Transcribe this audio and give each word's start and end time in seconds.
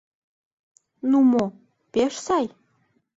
—Ну 1.09 1.17
мо, 1.31 1.45
пеш 1.93 2.13
сай. 2.25 2.45